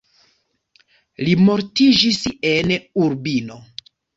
[1.27, 2.19] Li mortiĝis
[2.55, 3.63] en Urbino.